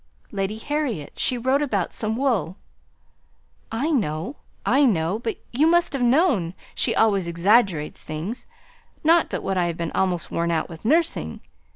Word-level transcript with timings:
"Lady 0.31 0.57
Harriet. 0.57 1.13
She 1.19 1.37
wrote 1.37 1.61
about 1.61 1.93
some 1.93 2.15
wool" 2.15 2.57
"I 3.85 3.91
know, 3.91 4.37
I 4.65 4.83
know. 4.83 5.19
But 5.19 5.37
you 5.51 5.67
might 5.67 5.93
have 5.93 6.01
known 6.01 6.55
she 6.73 6.95
always 6.95 7.27
exaggerates 7.27 8.03
things. 8.03 8.47
Not 9.03 9.29
but 9.29 9.43
what 9.43 9.59
I 9.59 9.65
have 9.67 9.77
been 9.77 9.91
almost 9.91 10.31
worn 10.31 10.49
out 10.49 10.69
with 10.69 10.85
nursing. 10.85 11.41